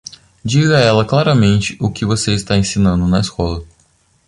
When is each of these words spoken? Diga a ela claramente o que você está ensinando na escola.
Diga 0.43 0.77
a 0.79 0.81
ela 0.81 1.05
claramente 1.05 1.77
o 1.79 1.91
que 1.91 2.03
você 2.05 2.31
está 2.33 2.57
ensinando 2.57 3.05
na 3.05 3.19
escola. 3.19 3.63